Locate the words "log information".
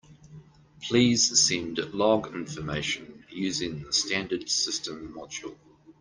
1.93-3.23